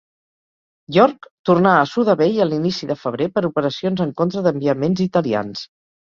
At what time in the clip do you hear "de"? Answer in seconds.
2.93-2.97